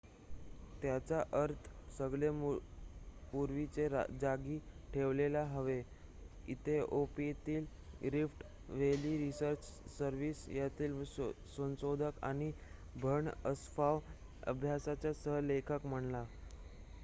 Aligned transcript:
त्याचा 0.81 1.19
अर्थ 1.33 1.67
सगळे 1.91 2.29
पूर्वीच्या 3.33 4.03
जागी 4.21 4.57
ठेवायला 4.93 5.43
हवे 5.47 5.77
इथिओपियातील 6.47 7.65
रिफ्ट 8.07 8.43
व्हॅली 8.69 9.17
रिसर्च 9.17 9.69
सर्व्हिस 9.97 10.43
येथील 10.49 11.03
संशोधक 11.55 12.23
आणि 12.23 12.51
बर्हन 12.95 13.29
अस्फाव 13.45 13.99
अभ्यासाचा 14.47 15.13
सह 15.15 15.39
लेखक 15.41 15.85
म्हणाला 15.85 16.25